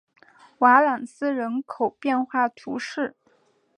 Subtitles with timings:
[0.57, 3.15] 瓦朗斯人口变化图示